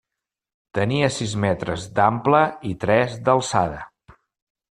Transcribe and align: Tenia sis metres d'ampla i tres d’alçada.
Tenia 0.77 1.09
sis 1.17 1.35
metres 1.43 1.85
d'ampla 1.99 2.41
i 2.71 2.73
tres 2.87 3.15
d’alçada. 3.29 3.87